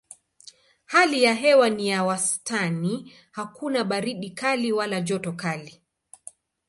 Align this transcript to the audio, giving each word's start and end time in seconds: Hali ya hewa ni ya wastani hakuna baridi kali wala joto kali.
Hali 0.85 1.23
ya 1.23 1.33
hewa 1.33 1.69
ni 1.69 1.87
ya 1.89 2.03
wastani 2.03 3.13
hakuna 3.31 3.83
baridi 3.83 4.29
kali 4.29 4.71
wala 4.71 5.01
joto 5.01 5.31
kali. 5.31 5.81